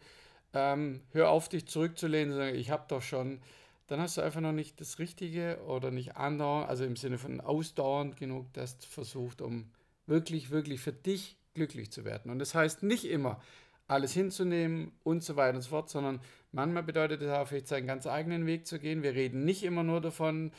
Ähm, 0.54 1.02
hör 1.12 1.30
auf, 1.30 1.50
dich 1.50 1.68
zurückzulehnen 1.68 2.34
und 2.34 2.40
sagen, 2.40 2.56
ich 2.56 2.72
habe 2.72 2.86
doch 2.88 3.02
schon. 3.02 3.42
Dann 3.88 4.02
hast 4.02 4.18
du 4.18 4.22
einfach 4.22 4.42
noch 4.42 4.52
nicht 4.52 4.82
das 4.82 5.00
Richtige 5.00 5.60
oder 5.68 5.92
nicht 5.92 6.16
andauernd, 6.16 6.68
also 6.68 6.84
im 6.86 6.96
Sinne 6.96 7.18
von 7.18 7.40
ausdauernd 7.40 8.18
genug 8.18 8.52
das 8.54 8.78
versucht, 8.86 9.42
um 9.42 9.72
wirklich, 10.08 10.50
wirklich 10.50 10.82
für 10.82 10.94
dich 10.94 11.38
glücklich 11.54 11.92
zu 11.92 12.04
werden. 12.04 12.32
Und 12.32 12.40
das 12.40 12.56
heißt 12.56 12.84
nicht 12.84 13.06
immer, 13.06 13.40
alles 13.88 14.14
hinzunehmen 14.14 14.92
und 15.04 15.24
so 15.24 15.36
weiter 15.36 15.56
und 15.58 15.62
so 15.62 15.70
fort, 15.70 15.90
sondern 15.90 16.20
manchmal 16.52 16.84
bedeutet 16.84 17.22
es 17.22 17.30
auch 17.30 17.48
vielleicht 17.48 17.68
seinen 17.68 17.86
ganz 17.86 18.08
eigenen 18.08 18.48
Weg 18.48 18.66
zu 18.66 18.80
gehen. 18.80 19.04
Wir 19.04 19.14
reden 19.14 19.46
nicht 19.46 19.64
immer 19.64 19.84
nur 19.84 20.02
davon, 20.02 20.52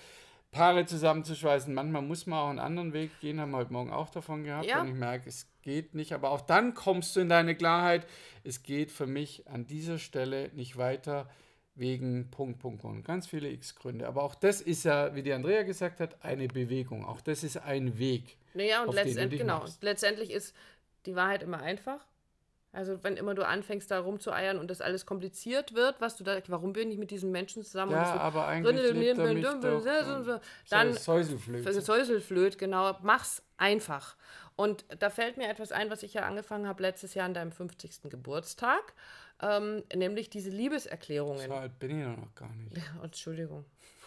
Paare 0.53 0.87
zusammenzuschweißen. 0.87 1.75
Manchmal 1.75 2.03
muss 2.03 2.27
man 2.27 2.39
auch 2.39 2.49
einen 2.49 2.61
anderen 2.61 2.93
Weg 2.93 3.11
gehen, 3.21 3.41
haben 3.41 3.51
wir 3.51 3.59
heute 3.59 3.73
Morgen 3.73 3.91
auch 3.91 4.09
davon 4.09 4.45
gehabt. 4.45 4.67
Ja. 4.67 4.81
Und 4.81 4.89
ich 4.89 4.95
merke, 4.95 5.29
es 5.29 5.49
geht 5.63 5.95
nicht. 5.95 6.13
Aber 6.13 6.31
auch 6.31 6.41
dann 6.41 6.75
kommst 6.75 7.17
du 7.17 7.21
in 7.21 7.29
deine 7.29 7.57
Klarheit. 7.57 8.07
Es 8.45 8.63
geht 8.63 8.91
für 8.91 9.07
mich 9.07 9.49
an 9.49 9.67
dieser 9.67 9.99
Stelle 9.99 10.51
nicht 10.55 10.77
weiter 10.77 11.29
wegen 11.77 12.31
Punkt, 12.31 12.59
Punkt, 12.59 12.83
Punkt. 12.83 13.07
Ganz 13.07 13.27
viele 13.27 13.49
X-Gründe. 13.49 14.07
Aber 14.09 14.23
auch 14.23 14.35
das 14.35 14.61
ist 14.61 14.85
ja, 14.85 15.15
wie 15.15 15.23
die 15.23 15.33
Andrea 15.33 15.63
gesagt 15.63 16.01
hat, 16.01 16.25
eine 16.25 16.49
Bewegung. 16.49 17.05
Auch 17.05 17.21
das 17.21 17.45
ist 17.45 17.59
ein 17.59 17.99
Weg. 17.99 18.37
Naja, 18.55 18.83
und 18.83 18.95
letztendlich, 18.95 19.41
genau, 19.41 19.65
letztendlich 19.83 20.31
ist 20.31 20.55
die 21.05 21.15
Wahrheit 21.15 21.43
immer 21.43 21.61
einfach. 21.61 22.05
Also 22.73 23.03
wenn 23.03 23.17
immer 23.17 23.35
du 23.35 23.47
anfängst, 23.47 23.91
da 23.91 24.01
rumzueiern 24.01 24.59
und 24.59 24.71
das 24.71 24.83
alles 24.83 25.07
kompliziert 25.07 25.75
wird, 25.75 25.99
was 26.01 26.17
du 26.17 26.25
da, 26.25 26.39
warum 26.49 26.75
bin 26.75 26.91
ich 26.91 26.99
mit 26.99 27.11
diesen 27.11 27.31
Menschen 27.31 27.63
zusammen? 27.63 27.93
Ja, 27.93 28.13
so, 28.13 28.21
aber 28.21 28.47
eigentlich 28.47 28.93
lebt 28.93 29.19
er 29.19 29.33
mich 29.33 29.43
doch, 29.43 30.41
dann 30.69 30.93
Säuselflöt. 30.93 31.65
Säuselflöt, 31.83 32.59
genau, 32.59 32.99
mach's 33.03 33.43
einfach. 33.57 34.17
Und 34.57 34.85
da 34.99 35.09
fällt 35.09 35.39
mir 35.39 35.49
etwas 35.49 35.73
ein, 35.73 35.91
was 35.91 36.03
ich 36.03 36.13
ja 36.13 36.23
angefangen 36.23 36.67
habe 36.67 36.83
letztes 36.83 37.15
Jahr 37.15 37.25
an 37.25 37.33
deinem 37.33 37.53
50. 37.53 38.11
Geburtstag, 38.11 38.93
ähm, 39.43 39.83
nämlich 39.95 40.31
diese 40.31 40.51
Liebeserklärungen. 40.51 41.47
So 41.49 41.55
alt 41.55 41.79
bin 41.79 41.91
ich 41.91 42.05
ja 42.05 42.17
noch 42.17 42.35
gar 42.35 42.53
nicht. 42.55 42.77
Ja, 42.77 43.03
Entschuldigung. 43.03 43.65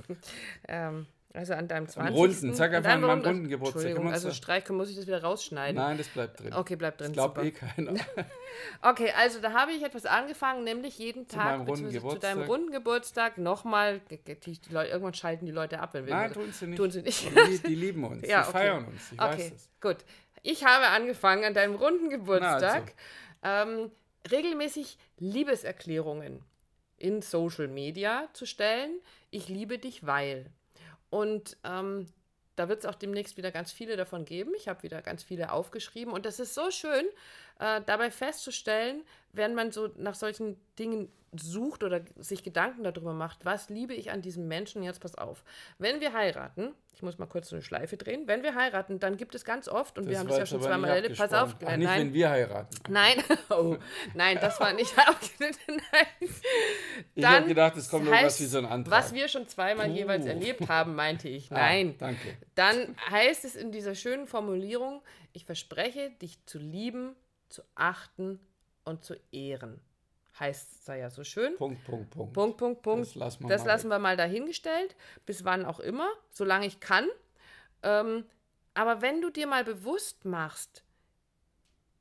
ähm, 0.67 1.05
also 1.31 1.53
an 1.53 1.67
deinem 1.67 1.88
20. 1.88 2.09
Am 2.09 2.19
runden, 2.19 2.53
sag 2.55 2.74
einfach 2.74 2.91
an 2.91 3.01
meinem 3.01 3.21
runden 3.21 3.50
Geburtstag. 3.50 4.00
Also 4.05 4.31
Streiche, 4.31 4.74
muss 4.74 4.89
ich 4.89 4.95
das 4.95 5.05
wieder 5.05 5.21
rausschneiden? 5.21 5.75
Nein, 5.75 6.00
das 6.00 6.07
bleibt 6.07 6.39
drin. 6.39 6.53
Okay, 6.53 6.75
bleibt 6.75 7.01
drin. 7.01 7.13
Das 7.13 7.13
glaubt 7.13 7.38
eh 7.43 7.51
keiner. 7.51 7.93
okay, 8.81 9.12
also 9.15 9.39
da 9.39 9.53
habe 9.53 9.71
ich 9.71 9.83
etwas 9.83 10.07
angefangen, 10.07 10.63
nämlich 10.63 10.98
jeden 10.98 11.29
zu 11.29 11.36
Tag 11.36 11.67
zu 11.67 12.17
deinem 12.19 12.41
runden 12.41 12.71
Geburtstag 12.71 13.38
nochmal, 13.38 14.01
irgendwann 14.25 15.13
schalten 15.13 15.45
die 15.45 15.51
Leute 15.51 15.79
ab, 15.79 15.93
wenn 15.93 16.07
wir 16.07 16.15
Nein, 16.15 16.33
tun 16.33 16.51
sie 16.51 16.65
nicht. 16.65 16.77
Tun 16.77 16.89
sie 16.89 17.03
nicht. 17.03 17.29
Die, 17.29 17.59
die 17.59 17.75
lieben 17.75 18.03
uns, 18.03 18.24
ja, 18.27 18.41
die 18.41 18.50
okay. 18.50 18.57
feiern 18.57 18.86
uns, 18.86 19.12
ich 19.12 19.21
okay, 19.21 19.53
gut. 19.81 19.98
Ich 20.41 20.65
habe 20.65 20.88
angefangen 20.88 21.43
an 21.43 21.53
deinem 21.53 21.75
runden 21.75 22.09
Geburtstag 22.09 22.93
also. 23.41 23.71
ähm, 23.71 23.91
regelmäßig 24.31 24.98
Liebeserklärungen 25.17 26.43
in 26.98 27.21
Social 27.21 27.67
Media 27.67 28.27
zu 28.33 28.45
stellen. 28.45 29.00
Ich 29.31 29.48
liebe 29.48 29.79
dich, 29.79 30.05
weil. 30.05 30.51
Und 31.09 31.57
ähm, 31.63 32.07
da 32.55 32.67
wird 32.67 32.79
es 32.79 32.86
auch 32.86 32.95
demnächst 32.95 33.38
wieder 33.38 33.51
ganz 33.51 33.71
viele 33.71 33.95
davon 33.95 34.25
geben. 34.25 34.51
Ich 34.55 34.67
habe 34.67 34.83
wieder 34.83 35.01
ganz 35.01 35.24
viele 35.24 35.51
aufgeschrieben. 35.51 36.13
Und 36.13 36.25
das 36.25 36.39
ist 36.39 36.53
so 36.53 36.71
schön, 36.71 37.05
äh, 37.60 37.82
dabei 37.86 38.12
festzustellen, 38.12 39.04
wenn 39.32 39.54
man 39.54 39.72
so 39.72 39.89
nach 39.98 40.16
solchen 40.16 40.58
Dingen 40.78 41.12
sucht 41.38 41.84
oder 41.84 42.01
sich 42.18 42.44
Gedanken 42.44 42.84
darüber 42.84 43.13
macht, 43.13 43.46
was 43.46 43.70
liebe 43.70 43.94
ich 43.94 44.12
an 44.12 44.22
diesem 44.22 44.48
Menschen, 44.48 44.82
jetzt 44.84 45.00
pass 45.00 45.16
auf. 45.16 45.44
Wenn 45.78 46.01
wir 46.01 46.13
heiraten, 46.13 46.74
ich 46.94 47.04
muss 47.04 47.18
mal 47.18 47.28
kurz 47.28 47.50
so 47.50 47.56
eine 47.56 47.63
Schleife 47.63 47.98
drehen, 47.98 48.28
wenn 48.28 48.44
wir 48.44 48.56
heiraten, 48.56 49.00
dann 49.00 49.16
gibt 49.16 49.36
es 49.36 49.46
ganz 49.46 49.68
oft, 49.68 49.98
und 49.98 50.06
das 50.06 50.12
wir 50.12 50.20
haben 50.20 50.28
das 50.28 50.38
ja 50.38 50.46
schon 50.46 50.62
zweimal 50.62 50.89
erlebt, 50.89 51.18
pass 51.18 51.34
auf. 51.34 51.56
Ach, 51.63 51.78
nicht, 51.78 51.88
nein, 51.88 52.01
wenn 52.01 52.13
wir 52.13 52.30
heiraten. 52.30 52.75
Nein, 52.89 53.24
oh, 53.50 53.78
nein, 54.16 54.38
das 54.42 54.60
war 54.60 54.74
nicht 54.74 54.98
abgeschnitten. 55.08 55.82
ich 57.16 57.25
habe 57.25 57.48
gedacht, 57.48 57.78
es 57.78 57.89
kommt 57.89 58.10
heißt, 58.10 58.25
was 58.25 58.42
wie 58.42 58.46
so 58.46 58.58
ein 58.58 58.66
Antrag. 58.66 58.92
Was 58.92 59.13
wir 59.13 59.28
schon 59.28 59.48
zweimal 59.48 59.89
uh. 59.89 59.94
jeweils 59.94 60.25
erlebt 60.25 60.68
haben, 60.68 60.96
meinte 60.96 61.30
ich. 61.30 61.51
Ah, 61.51 61.56
nein. 61.56 61.96
Ah, 61.96 62.06
danke. 62.06 62.38
Dann 62.56 62.96
heißt 63.12 63.46
es 63.46 63.56
in 63.56 63.72
dieser 63.72 63.96
schönen 63.96 64.28
Formulierung, 64.28 65.01
ich 65.34 65.46
verspreche, 65.46 66.10
dich 66.22 66.44
zu 66.46 66.58
lieben, 66.58 67.16
zu 67.50 67.63
achten 67.75 68.39
und 68.84 69.03
zu 69.03 69.15
ehren 69.32 69.82
heißt 70.39 70.72
es 70.72 70.84
da 70.86 70.96
ja 70.96 71.10
so 71.10 71.24
schön. 71.24 71.56
Punkt, 71.58 71.84
Punkt, 71.84 72.10
Punkt. 72.12 72.34
Punkt, 72.34 72.58
Punkt, 72.58 72.82
Punkt. 72.82 73.08
Das 73.08 73.15
lassen 73.15 73.44
wir, 73.44 73.50
das 73.50 73.62
mal, 73.62 73.68
lassen 73.68 73.89
wir 73.89 74.00
mal 74.00 74.18
dahingestellt, 74.18 74.96
bis 75.25 75.44
wann 75.44 75.65
auch 75.65 75.79
immer, 75.79 76.10
solange 76.32 76.65
ich 76.65 76.79
kann. 76.79 77.08
Ähm, 77.84 78.25
aber 78.74 79.01
wenn 79.01 79.22
du 79.22 79.29
dir 79.29 79.48
mal 79.48 79.63
bewusst 79.63 80.25
machst, 80.25 80.84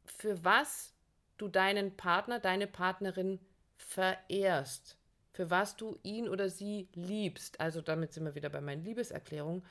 für 0.05 0.45
was 0.45 0.95
du 1.37 1.49
deinen 1.49 1.97
Partner, 1.97 2.39
deine 2.39 2.67
Partnerin 2.67 3.41
verehrst, 3.77 4.97
für 5.33 5.51
was 5.51 5.77
du 5.77 5.99
ihn 6.03 6.29
oder 6.29 6.49
sie 6.49 6.89
liebst, 6.95 7.61
also 7.61 7.81
damit 7.81 8.13
sind 8.13 8.25
wir 8.25 8.35
wieder 8.35 8.51
bei 8.51 8.61
meinen 8.61 8.85
Liebeserklärungen, 8.85 9.65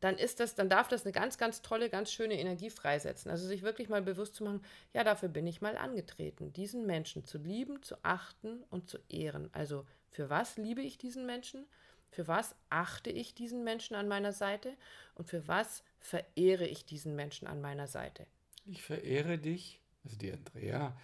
dann 0.00 0.16
ist 0.16 0.40
das, 0.40 0.54
dann 0.54 0.68
darf 0.68 0.88
das 0.88 1.04
eine 1.04 1.12
ganz, 1.12 1.38
ganz 1.38 1.62
tolle, 1.62 1.90
ganz 1.90 2.12
schöne 2.12 2.38
Energie 2.38 2.70
freisetzen. 2.70 3.30
Also 3.30 3.46
sich 3.46 3.62
wirklich 3.62 3.88
mal 3.88 4.02
bewusst 4.02 4.34
zu 4.34 4.44
machen, 4.44 4.62
ja, 4.92 5.02
dafür 5.02 5.28
bin 5.28 5.46
ich 5.46 5.60
mal 5.60 5.76
angetreten, 5.76 6.52
diesen 6.52 6.86
Menschen 6.86 7.24
zu 7.24 7.38
lieben, 7.38 7.82
zu 7.82 7.96
achten 8.02 8.62
und 8.70 8.88
zu 8.88 8.98
ehren. 9.08 9.50
Also 9.52 9.84
für 10.10 10.30
was 10.30 10.56
liebe 10.56 10.82
ich 10.82 10.98
diesen 10.98 11.26
Menschen? 11.26 11.66
Für 12.10 12.28
was 12.28 12.54
achte 12.70 13.10
ich 13.10 13.34
diesen 13.34 13.64
Menschen 13.64 13.96
an 13.96 14.08
meiner 14.08 14.32
Seite? 14.32 14.76
Und 15.14 15.28
für 15.28 15.46
was 15.48 15.82
verehre 16.00 16.66
ich 16.66 16.84
diesen 16.84 17.16
Menschen 17.16 17.48
an 17.48 17.60
meiner 17.60 17.86
Seite? 17.86 18.26
Ich 18.66 18.82
verehre 18.82 19.38
dich, 19.38 19.80
also 20.04 20.16
die 20.16 20.32
Andrea, 20.32 20.96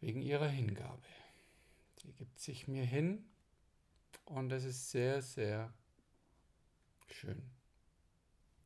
wegen 0.00 0.22
ihrer 0.22 0.48
Hingabe. 0.48 1.02
Sie 2.02 2.12
gibt 2.12 2.38
sich 2.38 2.68
mir 2.68 2.84
hin 2.84 3.24
und 4.24 4.48
das 4.48 4.64
ist 4.64 4.90
sehr, 4.90 5.20
sehr 5.22 5.72
Schön. 7.10 7.42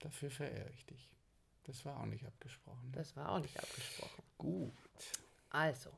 Dafür 0.01 0.31
verehre 0.31 0.71
ich 0.75 0.85
dich. 0.87 1.11
Das 1.65 1.85
war 1.85 2.01
auch 2.01 2.07
nicht 2.07 2.27
abgesprochen. 2.27 2.91
Ne? 2.91 2.93
Das 2.97 3.17
war 3.17 3.31
auch 3.31 3.39
nicht 3.39 3.57
abgesprochen. 3.59 4.23
Gut. 4.37 4.73
Also. 5.51 5.91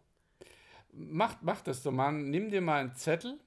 Mach, 0.93 1.37
mach 1.41 1.63
das 1.63 1.83
doch 1.83 1.93
mal. 1.93 2.13
Nimm 2.13 2.51
dir 2.51 2.61
mal 2.61 2.81
einen 2.81 2.95
Zettel. 2.95 3.39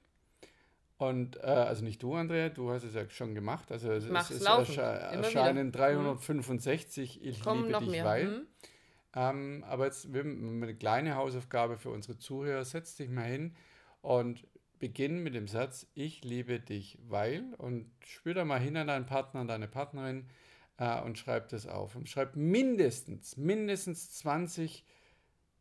Und, 0.98 1.36
äh, 1.36 1.46
also 1.46 1.84
nicht 1.84 2.02
du, 2.02 2.14
Andrea, 2.14 2.48
du 2.48 2.72
hast 2.72 2.82
es 2.82 2.94
ja 2.94 3.08
schon 3.08 3.34
gemacht. 3.34 3.70
Also 3.70 3.92
es, 3.92 4.04
es, 4.04 4.30
es 4.30 4.42
ersche 4.42 4.82
erscheinen 4.82 5.68
wieder. 5.68 5.78
365, 5.78 7.24
ich 7.24 7.40
Kommen 7.40 7.66
liebe 7.68 7.78
dich, 7.78 7.88
mehr. 7.88 8.04
weil. 8.04 8.26
Mhm. 8.26 8.46
Ähm, 9.14 9.64
aber 9.66 9.86
jetzt 9.86 10.06
eine 10.06 10.74
kleine 10.74 11.14
Hausaufgabe 11.14 11.78
für 11.78 11.90
unsere 11.90 12.18
Zuhörer. 12.18 12.64
Setz 12.64 12.96
dich 12.96 13.08
mal 13.08 13.24
hin 13.24 13.54
und 14.02 14.44
Beginn 14.78 15.22
mit 15.22 15.34
dem 15.34 15.48
Satz, 15.48 15.86
ich 15.94 16.24
liebe 16.24 16.60
dich, 16.60 16.98
weil 17.08 17.54
und 17.58 17.90
spür 18.06 18.34
da 18.34 18.44
mal 18.44 18.60
hin 18.60 18.76
an 18.76 18.86
deinen 18.86 19.06
Partner, 19.06 19.40
an 19.40 19.48
deine 19.48 19.68
Partnerin 19.68 20.26
äh, 20.78 21.00
und 21.02 21.18
schreib 21.18 21.48
das 21.48 21.66
auf. 21.66 21.96
Und 21.96 22.08
schreib 22.08 22.36
mindestens, 22.36 23.36
mindestens 23.36 24.12
20 24.12 24.84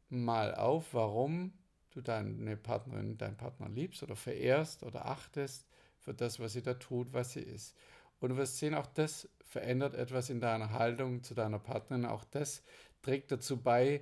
Mal 0.10 0.56
auf, 0.56 0.94
warum 0.94 1.52
du 1.92 2.02
deine 2.02 2.56
Partnerin, 2.56 3.18
deinen 3.18 3.36
Partner 3.36 3.68
liebst 3.68 4.04
oder 4.04 4.16
verehrst 4.16 4.84
oder 4.84 5.06
achtest 5.08 5.68
für 6.00 6.14
das, 6.14 6.40
was 6.40 6.54
sie 6.54 6.62
da 6.62 6.76
tut, 6.76 7.12
was 7.12 7.34
sie 7.34 7.42
ist. 7.42 7.76
Und 8.20 8.30
du 8.30 8.38
wirst 8.38 8.58
sehen, 8.58 8.74
auch 8.74 8.88
das 8.88 9.30
verändert 9.42 9.96
etwas 9.96 10.30
in 10.30 10.40
deiner 10.40 10.72
Haltung 10.72 11.24
zu 11.24 11.34
deiner 11.34 11.60
Partnerin. 11.60 12.06
Auch 12.06 12.24
das 12.24 12.64
trägt 13.02 13.32
dazu 13.32 13.62
bei, 13.62 14.02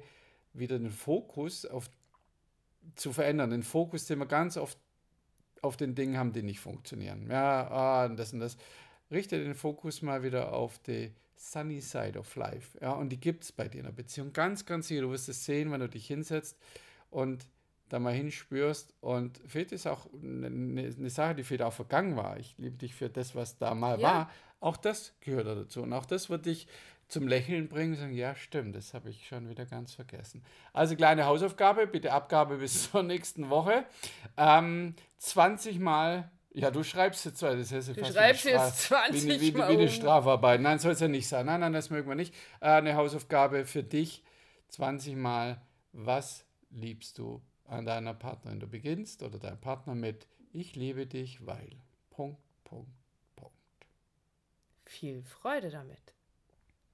wieder 0.54 0.78
den 0.78 0.92
Fokus 0.92 1.66
auf 1.66 1.90
zu 2.96 3.12
verändern. 3.14 3.50
Den 3.50 3.64
Fokus, 3.64 4.06
den 4.06 4.20
wir 4.20 4.28
ganz 4.28 4.58
oft 4.58 4.78
auf 5.66 5.78
den 5.78 5.96
Dingen 5.96 6.18
haben, 6.18 6.34
die 6.34 6.44
nicht 6.44 6.60
funktionieren. 6.60 7.30
Ja, 7.30 7.68
ah, 7.70 8.08
das 8.08 8.34
und 8.34 8.40
das. 8.40 8.58
Richte 9.12 9.44
den 9.44 9.54
Fokus 9.54 10.02
mal 10.02 10.24
wieder 10.24 10.54
auf 10.54 10.80
die 10.80 11.12
sunny 11.36 11.82
side 11.82 12.18
of 12.18 12.36
life. 12.36 12.78
Ja, 12.82 12.94
und 12.94 13.10
die 13.10 13.20
gibt 13.20 13.44
es 13.44 13.52
bei 13.52 13.68
dir 13.68 13.80
in 13.80 13.86
der 13.86 13.92
Beziehung 13.92 14.34
ganz, 14.34 14.66
ganz 14.66 14.88
sicher. 14.88 15.02
Du 15.02 15.12
wirst 15.12 15.30
es 15.30 15.46
sehen, 15.46 15.72
wenn 15.72 15.80
du 15.80 15.90
dich 15.90 16.08
hinsetzt 16.08 16.58
und 17.12 17.46
da 17.90 18.00
mal 18.00 18.14
hinspürst. 18.14 18.94
Und 19.02 19.40
vielleicht 19.46 19.72
ist 19.72 19.86
auch 19.86 20.08
eine, 20.22 20.48
eine 20.48 21.10
Sache, 21.10 21.36
die 21.36 21.44
vielleicht 21.44 21.64
auch 21.64 21.74
vergangen 21.74 22.16
war. 22.16 22.38
Ich 22.40 22.56
liebe 22.58 22.78
dich 22.78 22.96
für 22.96 23.10
das, 23.10 23.36
was 23.36 23.58
da 23.58 23.76
mal 23.76 24.00
ja. 24.00 24.08
war. 24.08 24.32
Auch 24.60 24.78
das 24.78 25.14
gehört 25.20 25.48
dazu. 25.48 25.84
Und 25.84 25.94
auch 25.94 26.06
das 26.06 26.30
wird 26.30 26.46
dich 26.46 26.68
zum 27.08 27.28
Lächeln 27.28 27.70
bringen 27.70 27.94
und 27.94 28.00
sagen, 28.00 28.14
ja 28.14 28.36
stimmt, 28.36 28.76
das 28.76 28.94
habe 28.94 29.10
ich 29.10 29.28
schon 29.28 29.50
wieder 29.50 29.66
ganz 29.66 29.94
vergessen. 29.94 30.44
Also 30.74 30.96
kleine 30.96 31.26
Hausaufgabe, 31.26 31.88
bitte 31.88 32.12
Abgabe 32.12 32.58
bis 32.58 32.92
zur 32.92 33.04
nächsten 33.04 33.50
Woche. 33.50 33.86
Ähm, 34.38 34.96
20 35.18 35.80
Mal, 35.80 36.32
ja 36.54 36.72
du 36.72 36.84
schreibst 36.84 37.26
jetzt, 37.26 37.42
das 37.42 37.72
heißt 37.72 37.90
du 37.90 37.94
fast 37.96 38.14
schreibst 38.14 38.46
jetzt 38.46 38.80
20 38.84 39.24
wie, 39.24 39.42
wie, 39.42 39.52
Mal 39.52 39.70
wie, 39.70 39.74
wie 39.74 39.82
eine 39.82 39.90
Strafarbeit. 39.90 40.62
Nein, 40.62 40.80
soll 40.80 40.94
es 40.94 41.00
ja 41.00 41.08
nicht 41.08 41.28
sein. 41.28 41.46
Nein, 41.46 41.60
nein, 41.60 41.74
das 41.74 41.90
mögen 41.90 42.10
wir 42.10 42.16
nicht. 42.16 42.34
Äh, 42.60 42.70
eine 42.70 42.96
Hausaufgabe 42.96 43.66
für 43.66 43.84
dich, 43.84 44.24
20 44.70 45.16
Mal, 45.16 45.62
was 45.92 46.46
liebst 46.72 47.20
du 47.20 47.42
an 47.66 47.86
deiner 47.86 48.14
Partnerin? 48.14 48.60
Du 48.60 48.68
beginnst 48.68 49.22
oder 49.22 49.38
dein 49.38 49.60
Partner 49.60 49.96
mit, 49.96 50.28
ich 50.54 50.76
liebe 50.76 51.06
dich, 51.06 51.46
weil. 51.46 51.70
Punkt, 52.10 52.42
Punkt, 52.64 52.90
Punkt. 53.36 53.54
Viel 54.86 55.22
Freude 55.24 55.70
damit. 55.70 56.15